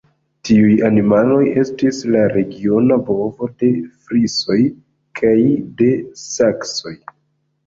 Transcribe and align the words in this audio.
Tiuj 0.47 0.77
animaloj 0.87 1.41
estis 1.63 1.99
la 2.15 2.23
regiona 2.31 2.97
bovo 3.11 3.51
de 3.65 3.69
frisoj 4.07 4.59
kaj 5.21 5.37
de 5.85 5.91
saksoj. 6.25 6.97